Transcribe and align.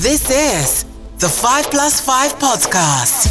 This 0.00 0.30
is 0.30 0.84
the 1.18 1.28
5 1.28 1.72
Plus 1.72 2.00
5 2.00 2.38
podcast. 2.38 3.27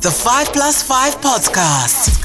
The 0.00 0.10
5 0.10 0.54
Plus 0.54 0.82
5 0.82 1.20
Podcast. 1.20 2.19